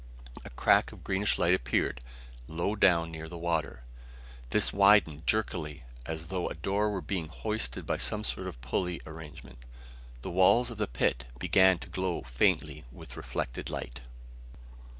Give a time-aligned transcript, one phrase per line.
[0.43, 2.01] A crack of greenish light appeared,
[2.47, 3.83] low down near the water.
[4.49, 8.99] This widened jerkily as though a door were being hoisted by some sort of pulley
[9.05, 9.59] arrangement.
[10.23, 14.01] The walls of the pit began to glow faintly with reflected light.